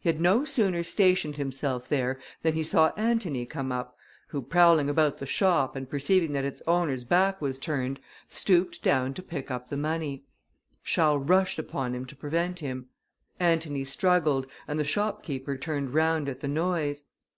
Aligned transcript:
He 0.00 0.08
had 0.08 0.22
no 0.22 0.46
sooner 0.46 0.82
stationed 0.82 1.36
himself 1.36 1.86
there, 1.86 2.18
than 2.40 2.54
he 2.54 2.62
saw 2.62 2.94
Antony 2.96 3.44
come 3.44 3.70
up, 3.70 3.94
who, 4.28 4.40
prowling 4.40 4.88
about 4.88 5.18
the 5.18 5.26
shop, 5.26 5.76
and 5.76 5.86
perceiving 5.86 6.32
that 6.32 6.46
its 6.46 6.62
owner's 6.66 7.04
back 7.04 7.42
was 7.42 7.58
turned, 7.58 8.00
stooped 8.30 8.82
down 8.82 9.12
to 9.12 9.22
pick 9.22 9.50
up 9.50 9.68
the 9.68 9.76
money. 9.76 10.24
Charles 10.82 11.28
rushed 11.28 11.58
upon 11.58 11.94
him 11.94 12.06
to 12.06 12.16
prevent 12.16 12.60
him. 12.60 12.86
Antony 13.38 13.84
struggled, 13.84 14.46
and 14.66 14.78
the 14.78 14.82
shopkeeper 14.82 15.58
turned 15.58 15.92
round 15.92 16.26
at 16.30 16.40
the 16.40 16.48
noise. 16.48 17.04